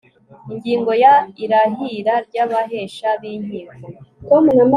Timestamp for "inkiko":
3.33-3.75